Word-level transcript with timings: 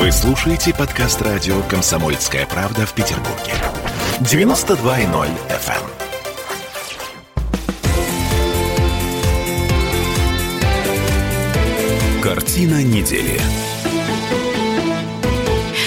Вы 0.00 0.10
слушаете 0.12 0.72
подкаст 0.72 1.20
радио 1.20 1.60
«Комсомольская 1.64 2.46
правда» 2.46 2.86
в 2.86 2.94
Петербурге. 2.94 3.52
92.0 4.20 5.28
FM. 5.50 5.82
Картина 12.22 12.82
недели. 12.82 13.38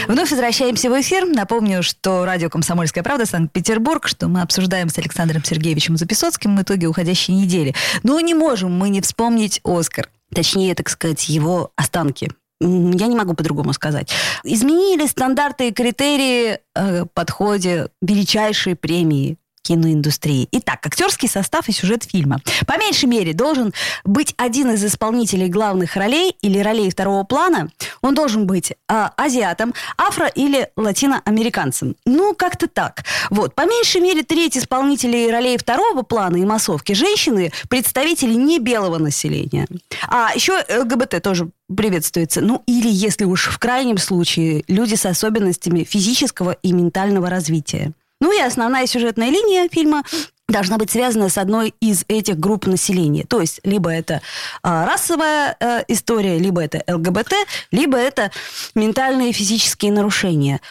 Вновь 0.07 0.29
возвращаемся 0.29 0.91
в 0.91 1.01
эфир. 1.01 1.25
Напомню, 1.25 1.81
что 1.81 2.23
радио 2.23 2.51
«Комсомольская 2.51 3.03
правда» 3.03 3.25
Санкт-Петербург, 3.25 4.07
что 4.07 4.27
мы 4.27 4.41
обсуждаем 4.41 4.89
с 4.89 4.97
Александром 4.99 5.43
Сергеевичем 5.43 5.97
Записоцким 5.97 6.61
итоги 6.61 6.85
уходящей 6.85 7.33
недели. 7.33 7.73
Но 8.03 8.19
не 8.19 8.35
можем 8.35 8.77
мы 8.77 8.89
не 8.89 9.01
вспомнить 9.01 9.59
«Оскар». 9.63 10.11
Точнее, 10.35 10.75
так 10.75 10.89
сказать, 10.89 11.29
его 11.29 11.71
останки 11.75 12.29
я 12.63 13.07
не 13.07 13.15
могу 13.15 13.33
по-другому 13.33 13.73
сказать. 13.73 14.11
Изменили 14.43 15.05
стандарты 15.07 15.69
и 15.69 15.73
критерии 15.73 16.59
э, 16.75 17.05
подходе 17.13 17.87
величайшей 18.01 18.75
премии 18.75 19.37
киноиндустрии. 19.63 20.47
Итак, 20.51 20.85
актерский 20.85 21.29
состав 21.29 21.69
и 21.69 21.71
сюжет 21.71 22.03
фильма. 22.03 22.39
По 22.67 22.77
меньшей 22.77 23.05
мере 23.05 23.33
должен 23.33 23.73
быть 24.03 24.35
один 24.37 24.71
из 24.71 24.83
исполнителей 24.83 25.47
главных 25.47 25.95
ролей 25.95 26.35
или 26.41 26.59
ролей 26.59 26.91
второго 26.91 27.23
плана. 27.23 27.69
Он 28.01 28.13
должен 28.13 28.45
быть 28.45 28.71
э, 28.71 28.75
азиатом, 29.15 29.73
афро- 29.97 30.31
или 30.35 30.69
латиноамериканцем. 30.75 31.95
Ну, 32.05 32.35
как-то 32.35 32.67
так. 32.67 33.03
Вот. 33.29 33.55
По 33.55 33.61
меньшей 33.65 34.01
мере 34.01 34.23
треть 34.23 34.57
исполнителей 34.57 35.31
ролей 35.31 35.57
второго 35.57 36.03
плана 36.03 36.37
и 36.37 36.45
массовки 36.45 36.93
женщины– 36.93 37.51
представители 37.69 38.33
не 38.33 38.59
белого 38.59 38.97
населения. 38.97 39.67
А 40.09 40.31
еще 40.35 40.63
ЛГБТ 40.69 41.23
тоже 41.23 41.49
приветствуется. 41.73 42.41
Ну, 42.41 42.63
или, 42.67 42.89
если 42.89 43.25
уж 43.25 43.47
в 43.47 43.59
крайнем 43.59 43.97
случае, 43.97 44.63
люди 44.67 44.95
с 44.95 45.05
особенностями 45.05 45.83
физического 45.83 46.51
и 46.51 46.71
ментального 46.71 47.29
развития. 47.29 47.93
Ну 48.21 48.31
и 48.31 48.41
основная 48.41 48.87
сюжетная 48.87 49.29
линия 49.29 49.67
фильма 49.69 50.03
должна 50.47 50.77
быть 50.77 50.91
связана 50.91 51.29
с 51.29 51.37
одной 51.37 51.73
из 51.81 52.05
этих 52.07 52.39
групп 52.39 52.67
населения. 52.67 53.25
То 53.25 53.41
есть 53.41 53.59
либо 53.63 53.89
это 53.89 54.21
э, 54.63 54.85
расовая 54.85 55.57
э, 55.59 55.83
история, 55.87 56.37
либо 56.37 56.61
это 56.61 56.83
ЛГБТ, 56.87 57.33
либо 57.71 57.97
это 57.97 58.31
ментальные 58.75 59.31
и 59.31 59.33
физические 59.33 59.91
нарушения. 59.91 60.61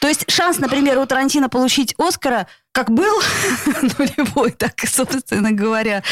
То 0.00 0.08
есть 0.08 0.30
шанс, 0.30 0.58
например, 0.58 0.98
у 0.98 1.06
Тарантино 1.06 1.48
получить 1.48 1.94
Оскара 1.98 2.46
как 2.72 2.90
был 2.90 3.12
нулевой, 3.82 4.52
так, 4.52 4.80
собственно 4.86 5.52
говоря, 5.52 6.02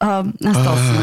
э, 0.00 0.24
остался. 0.40 0.94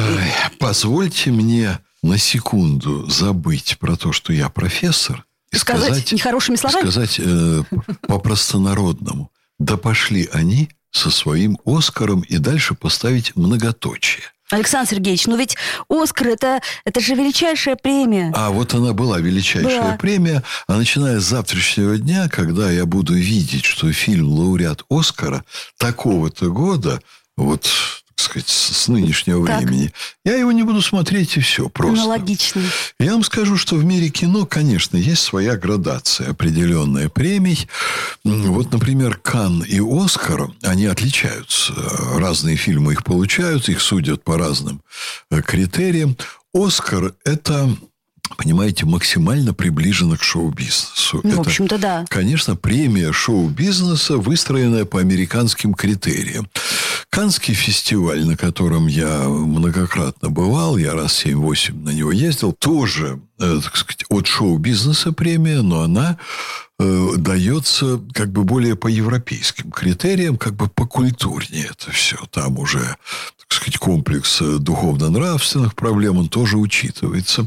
Позвольте 0.60 1.32
мне 1.32 1.78
на 2.02 2.18
секунду 2.18 3.08
забыть 3.10 3.78
про 3.80 3.96
то, 3.96 4.12
что 4.12 4.34
я 4.34 4.50
профессор, 4.50 5.26
и 5.52 5.58
сказать, 5.58 5.86
сказать 5.86 6.12
нехорошими 6.14 6.56
словами? 6.56 6.82
Сказать 6.82 7.20
э, 7.20 7.64
по-простонародному. 8.08 9.32
Да 9.60 9.78
пошли 9.78 10.30
они 10.32 10.70
со 10.92 11.10
своим 11.10 11.58
Оскаром 11.66 12.22
и 12.22 12.38
дальше 12.38 12.74
поставить 12.74 13.36
многоточие. 13.36 14.24
Александр 14.50 14.90
Сергеевич, 14.92 15.28
ну 15.28 15.38
ведь 15.38 15.56
Оскар 15.90 16.28
это, 16.28 16.62
это 16.84 17.00
же 17.00 17.16
величайшая 17.16 17.78
премия. 17.78 18.34
А 18.36 18.50
вот 18.50 18.74
она 18.74 18.92
была 18.94 19.20
величайшая 19.20 19.82
была. 19.82 19.98
премия. 19.98 20.44
А 20.68 20.78
начиная 20.78 21.20
с 21.20 21.24
завтрашнего 21.24 21.98
дня, 21.98 22.28
когда 22.28 22.70
я 22.70 22.86
буду 22.86 23.14
видеть, 23.14 23.64
что 23.64 23.92
фильм 23.94 24.30
лауреат 24.30 24.84
Оскара 24.90 25.46
такого-то 25.78 26.50
года, 26.50 27.02
вот 27.38 27.70
сказать, 28.16 28.50
с 28.82 28.88
нынешнего 28.88 29.46
так. 29.46 29.62
времени. 29.62 29.92
Я 30.26 30.36
его 30.36 30.52
не 30.52 30.64
буду 30.64 30.82
смотреть, 30.82 31.38
и 31.38 31.40
все. 31.40 31.70
Просто. 31.70 32.02
Аналогично. 32.02 32.62
Я 33.00 33.14
вам 33.14 33.24
скажу, 33.24 33.58
что 33.58 33.76
в 33.76 33.84
мире 33.84 34.10
кино, 34.10 34.46
конечно, 34.46 34.98
есть 34.98 35.22
своя 35.22 35.56
градация 35.56 36.32
определенная 36.32 37.10
премий. 37.10 37.68
Вот, 38.24 38.72
например, 38.72 39.18
Кан 39.18 39.62
и 39.62 39.80
Оскар, 39.80 40.52
они 40.64 40.86
отличаются. 40.86 41.74
Разные 42.18 42.56
фильмы 42.56 42.94
их 42.94 43.04
получают, 43.04 43.70
их 43.70 43.82
судят 43.82 44.24
по 44.24 44.38
разным 44.38 44.82
э, 45.30 45.42
критериям. 45.42 46.18
Оскар– 46.54 47.14
это 47.26 47.70
понимаете, 48.38 48.86
максимально 48.86 49.54
приближена 49.54 50.18
к 50.18 50.24
шоу-бизнесу. 50.24 51.22
Ну, 51.24 51.30
Это, 51.30 51.38
в 51.38 51.42
общем-то, 51.42 51.78
да. 51.78 52.06
Конечно, 52.10 52.56
премия 52.56 53.12
шоу-бизнеса, 53.12 54.18
выстроенная 54.18 54.86
по 54.86 55.00
американским 55.00 55.74
критериям. 55.74 56.50
Канский 57.12 57.54
фестиваль, 57.54 58.26
на 58.26 58.38
котором 58.38 58.88
я 58.88 59.28
многократно 59.28 60.30
бывал, 60.30 60.78
я 60.78 60.94
раз 60.94 61.26
7-8 61.26 61.84
на 61.84 61.90
него 61.90 62.14
ездил, 62.14 62.54
тоже, 62.54 63.20
э, 63.38 63.60
так 63.62 63.76
сказать, 63.76 64.06
от 64.08 64.28
шоу-бизнеса 64.28 65.12
премия, 65.12 65.62
но 65.62 65.82
она 65.82 66.18
э, 66.80 67.08
дается 67.18 68.00
как 68.14 68.32
бы 68.32 68.46
более 68.46 68.78
по 68.78 68.88
европейским 68.88 69.72
критериям, 69.72 70.38
как 70.38 70.54
бы 70.54 70.70
по 70.70 70.88
культурнее 70.88 71.68
это 71.70 71.92
все. 71.92 72.16
Там 72.32 72.58
уже 72.58 72.80
так 72.80 73.52
сказать, 73.58 73.78
комплекс 73.78 74.42
э, 74.42 74.60
духовно-нравственных 74.60 75.76
проблем, 75.76 76.18
он 76.18 76.30
тоже 76.30 76.56
учитывается. 76.56 77.46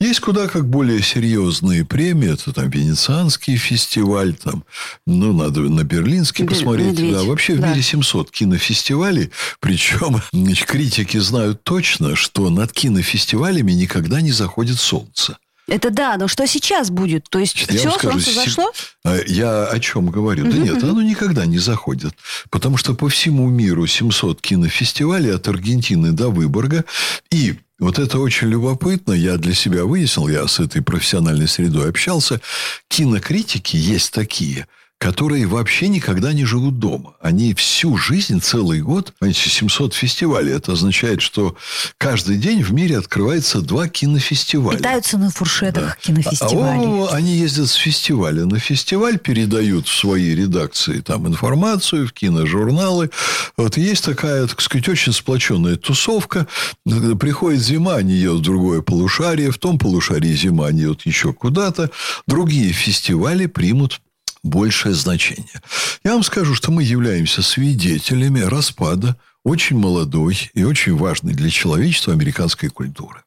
Есть 0.00 0.20
куда 0.20 0.46
как 0.46 0.68
более 0.68 1.02
серьезные 1.02 1.84
премии. 1.84 2.32
Это 2.32 2.52
там 2.52 2.70
Венецианский 2.70 3.56
фестиваль, 3.56 4.34
там, 4.34 4.62
ну, 5.06 5.32
надо 5.32 5.62
на 5.62 5.82
Берлинский 5.82 6.44
Бер... 6.44 6.54
посмотреть. 6.54 6.92
Медведь. 6.92 7.12
Да, 7.14 7.24
вообще 7.24 7.54
в 7.54 7.60
да. 7.60 7.70
мире 7.70 7.82
700 7.82 8.30
кинофестивалей. 8.30 9.32
Причем 9.58 10.22
значит, 10.32 10.66
критики 10.66 11.16
знают 11.18 11.64
точно, 11.64 12.14
что 12.14 12.48
над 12.48 12.72
кинофестивалями 12.72 13.72
никогда 13.72 14.20
не 14.20 14.30
заходит 14.30 14.78
солнце. 14.78 15.36
Это 15.66 15.90
да, 15.90 16.16
но 16.16 16.28
что 16.28 16.46
сейчас 16.46 16.90
будет? 16.90 17.28
То 17.28 17.40
есть 17.40 17.60
я 17.60 17.66
все, 17.66 17.90
скажу, 17.90 18.20
солнце 18.20 18.32
зашло? 18.32 18.72
А, 19.04 19.18
я 19.26 19.66
о 19.66 19.78
чем 19.80 20.06
говорю? 20.10 20.50
Да 20.50 20.56
нет, 20.56 20.82
оно 20.82 21.02
никогда 21.02 21.44
не 21.44 21.58
заходит. 21.58 22.14
Потому 22.50 22.76
что 22.78 22.94
по 22.94 23.08
всему 23.08 23.48
миру 23.50 23.86
700 23.86 24.40
кинофестивалей 24.40 25.34
от 25.34 25.46
Аргентины 25.46 26.12
до 26.12 26.30
Выборга. 26.30 26.84
И 27.30 27.56
вот 27.78 27.98
это 27.98 28.18
очень 28.18 28.48
любопытно. 28.48 29.12
Я 29.12 29.36
для 29.36 29.54
себя 29.54 29.84
выяснил, 29.84 30.28
я 30.28 30.46
с 30.46 30.60
этой 30.60 30.82
профессиональной 30.82 31.48
средой 31.48 31.88
общался. 31.88 32.40
Кинокритики 32.88 33.76
есть 33.76 34.12
такие– 34.12 34.66
которые 34.98 35.46
вообще 35.46 35.86
никогда 35.86 36.32
не 36.32 36.44
живут 36.44 36.80
дома. 36.80 37.14
Они 37.20 37.54
всю 37.54 37.96
жизнь, 37.96 38.40
целый 38.40 38.80
год, 38.80 39.14
понимаете, 39.18 39.48
700 39.48 39.94
фестивалей. 39.94 40.52
Это 40.52 40.72
означает, 40.72 41.22
что 41.22 41.56
каждый 41.98 42.36
день 42.36 42.62
в 42.62 42.72
мире 42.72 42.98
открывается 42.98 43.60
два 43.60 43.86
кинофестиваля. 43.86 44.78
Питаются 44.78 45.16
на 45.16 45.30
фуршетах 45.30 45.84
да. 45.84 45.96
кинофестивалей. 46.00 47.06
А, 47.06 47.14
они 47.14 47.36
ездят 47.36 47.68
с 47.68 47.74
фестиваля 47.74 48.44
на 48.44 48.58
фестиваль, 48.58 49.18
передают 49.18 49.86
в 49.86 49.96
свои 49.96 50.34
редакции 50.34 51.00
там 51.00 51.28
информацию, 51.28 52.08
в 52.08 52.12
киножурналы. 52.12 53.10
Вот 53.56 53.76
есть 53.76 54.04
такая, 54.04 54.48
так 54.48 54.60
сказать, 54.60 54.88
очень 54.88 55.12
сплоченная 55.12 55.76
тусовка. 55.76 56.48
Приходит 56.84 57.60
зима, 57.60 57.94
они 57.94 58.14
едут 58.14 58.40
в 58.40 58.44
другое 58.44 58.82
полушарие, 58.82 59.52
в 59.52 59.58
том 59.58 59.78
полушарии 59.78 60.34
зима, 60.34 60.66
они 60.66 60.80
едут 60.80 61.06
еще 61.06 61.32
куда-то. 61.32 61.90
Другие 62.26 62.72
фестивали 62.72 63.46
примут 63.46 64.00
большее 64.42 64.94
значение. 64.94 65.62
Я 66.04 66.12
вам 66.12 66.22
скажу, 66.22 66.54
что 66.54 66.70
мы 66.70 66.82
являемся 66.82 67.42
свидетелями 67.42 68.40
распада 68.40 69.16
очень 69.44 69.78
молодой 69.78 70.50
и 70.54 70.64
очень 70.64 70.96
важной 70.96 71.34
для 71.34 71.50
человечества 71.50 72.12
американской 72.12 72.68
культуры. 72.68 73.22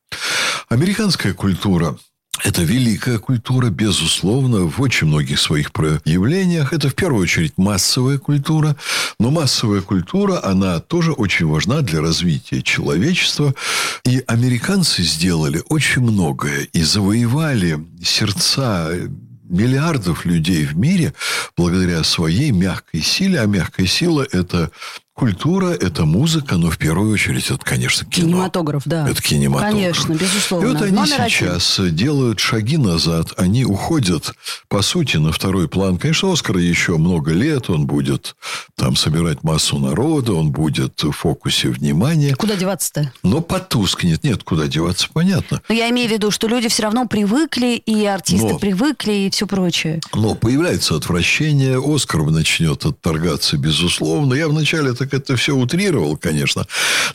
Американская 0.69 1.33
культура 1.33 1.97
это 2.43 2.63
великая 2.63 3.19
культура, 3.19 3.69
безусловно, 3.69 4.61
в 4.61 4.81
очень 4.81 5.07
многих 5.07 5.39
своих 5.39 5.71
проявлениях. 5.71 6.73
Это 6.73 6.89
в 6.89 6.95
первую 6.95 7.23
очередь 7.23 7.53
массовая 7.57 8.17
культура. 8.17 8.75
Но 9.19 9.29
массовая 9.29 9.81
культура, 9.81 10.43
она 10.43 10.79
тоже 10.79 11.11
очень 11.11 11.45
важна 11.45 11.81
для 11.81 12.01
развития 12.01 12.63
человечества. 12.63 13.53
И 14.05 14.23
американцы 14.25 15.03
сделали 15.03 15.61
очень 15.69 16.01
многое 16.01 16.67
и 16.73 16.81
завоевали 16.81 17.85
сердца 18.03 18.91
миллиардов 19.51 20.25
людей 20.25 20.65
в 20.65 20.77
мире 20.77 21.13
благодаря 21.55 22.03
своей 22.03 22.51
мягкой 22.51 23.01
силе. 23.01 23.41
А 23.41 23.45
мягкая 23.45 23.85
сила– 23.85 24.25
это 24.31 24.71
культура, 25.21 25.67
это 25.67 26.05
музыка, 26.05 26.57
но 26.57 26.71
в 26.71 26.79
первую 26.79 27.13
очередь 27.13 27.51
это, 27.51 27.63
конечно, 27.63 28.07
кино. 28.07 28.27
Кинематограф, 28.27 28.81
да. 28.85 29.07
Это 29.07 29.21
кинематограф. 29.21 29.75
Конечно, 29.75 30.13
безусловно. 30.13 30.65
И 30.65 30.71
вот 30.71 30.81
они 30.81 30.91
Номер 30.95 31.29
сейчас 31.29 31.77
один. 31.79 31.95
делают 31.95 32.39
шаги 32.39 32.77
назад, 32.77 33.33
они 33.37 33.63
уходят, 33.63 34.33
по 34.67 34.81
сути, 34.81 35.17
на 35.17 35.31
второй 35.31 35.67
план. 35.67 35.99
Конечно, 35.99 36.33
Оскар 36.33 36.57
еще 36.57 36.97
много 36.97 37.33
лет, 37.33 37.69
он 37.69 37.85
будет 37.85 38.35
там 38.75 38.95
собирать 38.95 39.43
массу 39.43 39.77
народа, 39.77 40.33
он 40.33 40.49
будет 40.51 41.03
в 41.03 41.11
фокусе 41.11 41.67
внимания. 41.67 42.33
Куда 42.33 42.55
деваться-то? 42.55 43.13
Но 43.21 43.41
потускнет. 43.41 44.23
Нет, 44.23 44.41
куда 44.41 44.65
деваться, 44.65 45.07
понятно. 45.13 45.61
Но 45.69 45.75
я 45.75 45.87
имею 45.91 46.09
в 46.09 46.11
виду, 46.11 46.31
что 46.31 46.47
люди 46.47 46.67
все 46.67 46.81
равно 46.81 47.07
привыкли, 47.07 47.75
и 47.75 48.05
артисты 48.05 48.53
но, 48.53 48.57
привыкли, 48.57 49.11
и 49.11 49.29
все 49.29 49.45
прочее. 49.45 50.01
Но 50.15 50.33
появляется 50.33 50.95
отвращение, 50.95 51.79
Оскар 51.79 52.23
начнет 52.23 52.83
отторгаться, 52.85 53.57
безусловно. 53.57 54.33
Я 54.33 54.47
вначале 54.47 54.93
так 54.93 55.10
это 55.13 55.35
все 55.35 55.55
утрировал, 55.55 56.17
конечно. 56.17 56.65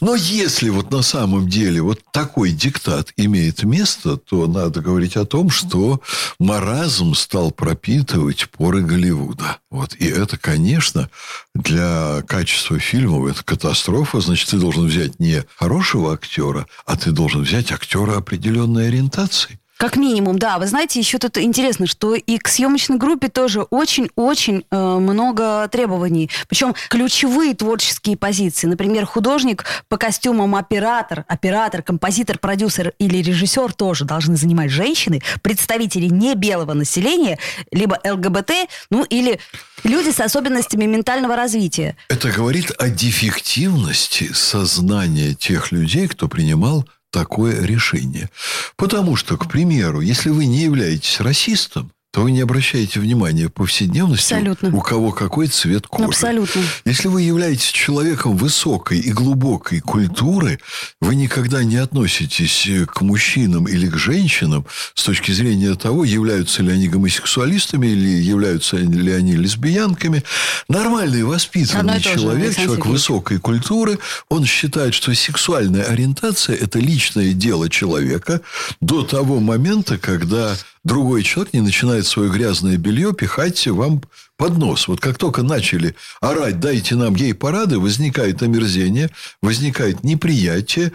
Но 0.00 0.14
если 0.14 0.69
вот 0.69 0.90
на 0.90 1.02
самом 1.02 1.48
деле 1.48 1.82
вот 1.82 2.00
такой 2.12 2.50
диктат 2.50 3.12
имеет 3.16 3.62
место, 3.62 4.16
то 4.16 4.46
надо 4.46 4.81
говорить 4.81 5.16
о 5.16 5.25
том, 5.25 5.50
что 5.50 6.00
маразм 6.38 7.14
стал 7.14 7.50
пропитывать 7.50 8.48
поры 8.50 8.82
Голливуда. 8.82 9.58
Вот. 9.70 9.94
И 9.96 10.06
это, 10.06 10.38
конечно, 10.38 11.10
для 11.54 12.22
качества 12.26 12.78
фильмов 12.78 13.31
это 13.31 13.44
катастрофа. 13.44 14.20
Значит, 14.20 14.50
ты 14.50 14.58
должен 14.58 14.87
взять 14.87 15.19
не 15.20 15.44
хорошего 15.56 16.12
актера, 16.12 16.66
а 16.84 16.96
ты 16.96 17.10
должен 17.10 17.43
взять 17.43 17.72
актера 17.72 18.16
определенной 18.16 18.88
ориентации. 18.88 19.58
Как 19.78 19.96
минимум, 19.96 20.38
да. 20.38 20.58
Вы 20.58 20.67
знаете, 20.67 20.99
еще 20.99 21.19
тут 21.19 21.37
интересно, 21.37 21.87
что 21.87 22.14
и 22.14 22.38
к 22.38 22.49
съемочной 22.49 22.96
группе 22.96 23.28
тоже 23.28 23.62
очень-очень 23.62 24.64
э, 24.70 24.76
много 24.76 25.69
требований. 25.69 26.31
Причем 26.49 26.75
ключевые 26.88 27.55
творческие 27.55 28.17
позиции. 28.17 28.67
Например, 28.67 29.05
художник 29.05 29.67
по 29.88 29.99
костюмам 29.99 30.55
оператор, 30.55 31.26
оператор, 31.28 31.82
композитор, 31.82 32.38
продюсер 32.38 32.94
или 32.99 33.19
режиссер 33.19 33.75
тоже 33.75 34.06
должны 34.06 34.37
занимать 34.37 34.70
женщины, 34.70 35.20
представители 35.43 36.06
не 36.06 36.34
белого 36.34 36.72
населения, 36.72 37.38
либо 37.70 38.00
ЛГБТ, 38.02 38.52
ну 38.88 39.05
или 39.05 39.38
люди 39.84 40.11
с 40.11 40.20
особенностями 40.20 40.87
ментального 40.87 41.37
развития. 41.37 41.96
Это 42.08 42.31
говорит 42.31 42.72
о 42.79 42.88
дефективности 42.88 44.32
сознания 44.32 45.34
тех 45.34 45.70
людей, 45.70 46.08
кто 46.08 46.29
принимал 46.29 46.87
такое 47.16 47.64
решение. 47.64 48.28
Потому 48.76 49.16
что, 49.16 49.38
к 49.38 49.48
примеру, 49.48 50.02
если 50.02 50.28
вы 50.28 50.44
не 50.44 50.60
являетесь 50.64 51.20
расистом, 51.20 51.90
то 52.16 52.22
вы 52.22 52.32
не 52.32 52.40
обращаете 52.40 52.98
внимания 52.98 53.50
повседневности, 53.50 54.32
Абсолютно. 54.32 54.74
у 54.74 54.80
кого 54.80 55.12
какой 55.12 55.48
цвет 55.48 55.86
кожи. 55.86 56.08
Абсолютно. 56.08 56.62
Если 56.86 57.08
вы 57.08 57.20
являетесь 57.20 57.66
человеком 57.66 58.38
высокой 58.38 59.00
и 59.00 59.12
глубокой 59.12 59.80
культуры, 59.80 60.58
вы 61.02 61.14
никогда 61.14 61.62
не 61.62 61.76
относитесь 61.76 62.66
э, 62.68 62.86
к 62.86 63.02
мужчинам 63.02 63.68
или 63.68 63.86
к 63.86 63.98
женщинам 63.98 64.64
с 64.94 65.04
точки 65.04 65.30
зрения 65.30 65.74
того, 65.74 66.04
являются 66.04 66.62
ли 66.62 66.72
они 66.72 66.88
гомосексуалистами 66.88 67.88
или 67.88 68.08
являются 68.08 68.78
ли 68.78 69.12
они 69.12 69.36
лесбиянками. 69.36 70.22
Нормальный 70.70 71.22
воспитанный 71.22 72.00
человек, 72.00 72.56
же, 72.56 72.64
человек 72.64 72.86
высокой 72.86 73.40
культуры, 73.40 73.98
он 74.30 74.46
считает, 74.46 74.94
что 74.94 75.14
сексуальная 75.14 75.82
ориентация– 75.82 76.56
это 76.62 76.78
личное 76.78 77.34
дело 77.34 77.69
человека 77.69 78.40
до 78.80 79.02
того 79.02 79.38
момента, 79.38 79.98
когда 79.98 80.56
другой 80.86 81.24
человек 81.24 81.52
не 81.52 81.60
начинает 81.60 82.06
свое 82.06 82.30
грязное 82.30 82.76
белье 82.76 83.12
пихать 83.12 83.66
вам 83.66 84.02
под 84.36 84.56
нос. 84.56 84.88
Вот 84.88 85.00
как 85.00 85.18
только 85.18 85.42
начали 85.42 85.96
орать, 86.20 86.60
дайте 86.60 86.94
нам 86.94 87.14
гей-парады, 87.14 87.78
возникает 87.78 88.42
омерзение, 88.42 89.10
возникает 89.42 90.04
неприятие. 90.04 90.92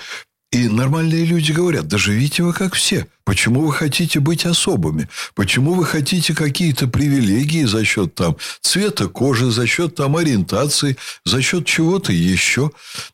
И 0.51 0.67
нормальные 0.67 1.23
люди 1.23 1.53
говорят, 1.53 1.87
да 1.87 1.97
живите 1.97 2.43
вы 2.43 2.51
как 2.51 2.73
все. 2.73 3.07
Почему 3.23 3.61
вы 3.61 3.71
хотите 3.71 4.19
быть 4.19 4.45
особыми? 4.45 5.07
Почему 5.33 5.73
вы 5.73 5.85
хотите 5.85 6.33
какие-то 6.33 6.87
привилегии 6.87 7.63
за 7.63 7.85
счет 7.85 8.15
там 8.15 8.35
цвета 8.59 9.07
кожи, 9.07 9.49
за 9.51 9.65
счет 9.67 9.95
там 9.95 10.17
ориентации, 10.17 10.97
за 11.23 11.41
счет 11.41 11.65
чего-то 11.65 12.11
еще? 12.11 12.71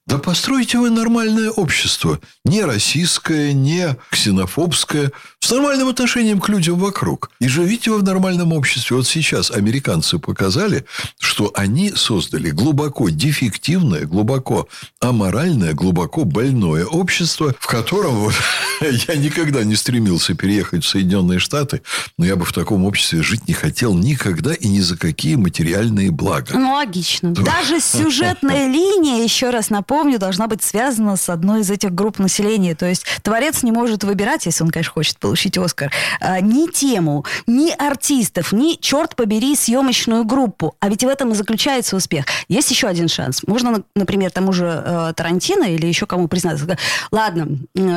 Да 0.08 0.18
постройте 0.18 0.80
вы 0.80 0.90
нормальное 0.90 1.52
общество. 1.52 2.20
Не 2.44 2.64
российское, 2.64 3.54
не 3.54 3.96
ксенофобское, 4.10 5.12
с 5.48 5.52
нормальным 5.52 5.88
отношением 5.88 6.42
к 6.42 6.50
людям 6.50 6.78
вокруг. 6.78 7.32
И 7.40 7.48
живите 7.48 7.90
вы 7.90 8.00
в 8.00 8.04
нормальном 8.04 8.52
обществе. 8.52 8.98
Вот 8.98 9.08
сейчас 9.08 9.50
американцы 9.50 10.20
показали, 10.20 10.84
что 11.20 11.54
они 11.56 11.92
создали 11.92 12.50
глубоко 12.50 13.08
дефективное, 13.08 14.04
глубоко 14.04 14.68
аморальное, 15.00 15.74
глубоко 15.74 16.26
больное 16.26 16.86
общество, 16.86 17.56
в 17.62 17.68
котором 17.68 18.16
вот, 18.16 18.34
я 18.82 19.16
никогда 19.16 19.64
не 19.64 19.78
стремился 19.78 20.34
переехать 20.34 20.84
в 20.84 20.90
Соединенные 20.90 21.40
Штаты, 21.40 21.82
но 22.18 22.26
я 22.26 22.36
бы 22.36 22.44
в 22.44 22.52
таком 22.52 22.84
обществе 22.84 23.24
жить 23.24 23.48
не 23.48 23.54
хотел 23.54 23.94
никогда 23.94 24.54
и 24.54 24.68
ни 24.68 24.82
за 24.82 24.98
какие 24.98 25.36
материальные 25.36 26.12
блага. 26.12 26.58
Ну, 26.60 26.74
логично. 26.74 27.32
Даже 27.32 27.80
сюжетная 27.80 28.68
линия, 28.74 29.24
еще 29.24 29.52
раз 29.52 29.70
напомню, 29.70 30.20
должна 30.20 30.48
быть 30.48 30.62
связана 30.62 31.16
с 31.16 31.30
одной 31.30 31.62
из 31.62 31.72
этих 31.72 31.96
групп 31.96 32.20
населения. 32.20 32.76
То 32.76 32.86
есть 32.86 33.06
творец 33.24 33.64
не 33.64 33.72
может 33.72 34.04
выбирать, 34.04 34.46
если 34.46 34.66
он, 34.66 34.72
конечно, 34.72 34.92
хочет 34.92 35.18
получить 35.20 35.37
Оскар, 35.58 35.92
а, 36.20 36.40
ни 36.42 36.70
тему, 36.70 37.26
ни 37.48 37.72
артистов, 37.72 38.52
ни, 38.52 38.76
черт 38.80 39.16
побери, 39.16 39.56
съемочную 39.56 40.26
группу. 40.26 40.76
А 40.80 40.90
ведь 40.90 41.04
в 41.04 41.08
этом 41.08 41.32
и 41.32 41.36
заключается 41.36 41.96
успех. 41.96 42.26
Есть 42.48 42.72
еще 42.72 42.88
один 42.88 43.08
шанс. 43.08 43.44
Можно, 43.46 43.84
например, 43.96 44.32
тому 44.32 44.54
же 44.54 44.84
э, 44.86 45.14
Тарантино 45.16 45.64
или 45.64 45.86
еще 45.86 46.06
кому 46.06 46.28
признаться. 46.28 46.78
Ладно, 47.12 47.48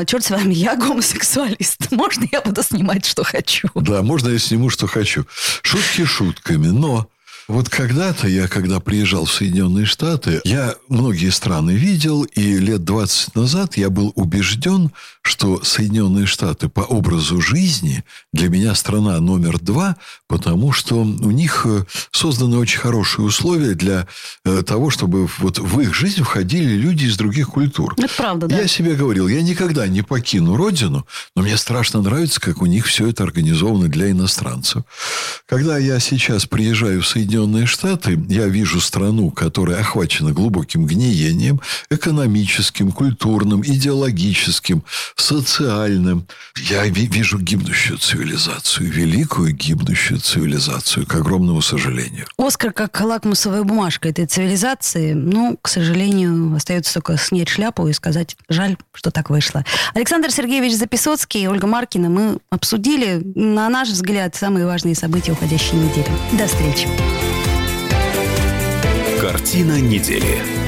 черт 0.07 0.25
с 0.25 0.31
вами, 0.31 0.55
я 0.55 0.77
гомосексуалист 0.77 1.91
можно 1.91 2.27
я 2.33 2.41
буду 2.41 2.63
снимать, 2.63 3.05
что 3.05 3.25
хочу? 3.25 3.69
Да, 3.75 4.03
можно 4.03 4.29
я 4.29 4.39
сниму, 4.39 4.71
что 4.71 4.87
хочу. 4.87 5.27
Шутки 5.63 6.05
шутками, 6.05 6.69
но 6.69 7.09
вот 7.51 7.69
когда-то 7.69 8.29
я, 8.29 8.47
когда 8.47 8.79
приезжал 8.79 9.25
в 9.25 9.33
Соединенные 9.33 9.85
Штаты, 9.85 10.41
я 10.45 10.77
многие 10.89 11.31
страны 11.31 11.73
видел, 11.73 12.23
и 12.23 12.59
лет 12.59 12.85
20 12.85 13.35
назад 13.35 13.77
я 13.77 13.91
был 13.91 14.13
убежден, 14.15 14.93
что 15.23 15.63
Соединенные 15.63 16.27
Штаты 16.27 16.69
по 16.69 16.83
образу 16.83 17.41
жизни 17.41 18.05
для 18.33 18.49
меня 18.49 18.75
страна 18.77 19.19
номер 19.19 19.59
два, 19.59 19.97
потому 20.29 20.73
что 20.73 21.01
у 21.01 21.31
них 21.31 21.67
э, 21.69 21.85
созданы 22.13 22.57
очень 22.57 22.79
хорошие 22.79 23.25
условия 23.25 23.75
для 23.75 24.07
э, 24.45 24.63
того, 24.63 24.91
чтобы 24.91 25.29
вот 25.39 25.59
в 25.59 25.81
их 25.81 25.93
жизнь 25.93 26.23
входили 26.23 26.75
люди 26.75 27.07
из 27.07 27.17
других 27.17 27.49
культур. 27.49 27.95
Это 27.99 28.15
правда, 28.17 28.47
да. 28.47 28.61
Я 28.61 28.69
себе 28.69 28.95
говорил, 28.95 29.27
я 29.27 29.43
никогда 29.43 29.89
не 29.89 30.03
покину 30.03 30.57
родину, 30.57 31.07
но 31.35 31.43
мне 31.43 31.57
страшно 31.57 32.01
нравится, 32.01 32.41
как 32.41 32.63
у 32.63 32.67
них 32.67 32.87
все 32.87 33.09
это 33.09 33.25
организовано 33.25 33.89
для 33.89 34.11
иностранцев. 34.11 34.85
Когда 35.47 35.79
я 35.79 35.99
сейчас 35.99 36.47
приезжаю 36.47 37.03
в 37.03 37.09
Соединенные 37.09 37.40
Соединенные 37.41 37.67
Штаты, 37.67 38.19
я 38.29 38.47
вижу 38.49 38.81
страну, 38.81 39.31
которая 39.31 39.81
охвачена 39.81 40.33
глубоким 40.33 40.85
гниением, 40.85 41.61
экономическим, 41.91 42.93
культурным, 42.93 43.63
идеологическим, 43.63 44.85
социальным. 45.17 46.27
Я 46.57 46.87
вижу 46.87 47.39
гибнущую 47.39 47.99
цивилизацию, 47.99 48.91
великую 48.93 49.55
гибнущую 49.55 50.21
цивилизацию, 50.21 51.07
к 51.07 51.15
огромному 51.15 51.63
сожалению. 51.63 52.27
Оскар 52.37 52.73
как 52.73 53.01
лакмусовая 53.01 53.63
бумажка 53.63 54.11
этой 54.11 54.27
цивилизации, 54.27 55.15
ну, 55.15 55.59
к 55.63 55.69
сожалению, 55.69 56.55
остается 56.55 56.95
только 56.95 57.17
снять 57.17 57.49
шляпу 57.49 57.89
и 57.89 57.95
сказать, 57.95 58.37
жаль, 58.51 58.77
что 58.93 59.11
так 59.11 59.31
вышло. 59.31 59.65
Александр 59.95 60.31
Сергеевич 60.31 60.75
Записоцкий 60.75 61.45
и 61.45 61.47
Ольга 61.47 61.67
Маркина 61.67 62.11
мы 62.11 62.39
обсудили, 62.51 63.23
на 63.35 63.71
наш 63.71 63.89
взгляд, 63.89 64.37
самые 64.37 64.67
важные 64.67 64.95
события 64.95 65.33
уходящей 65.33 65.79
недели. 65.79 66.11
До 66.37 66.47
встречи. 66.47 66.87
Картина 69.21 69.79
недели. 69.83 70.60